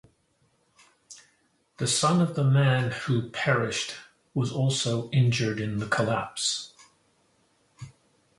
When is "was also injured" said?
4.33-5.59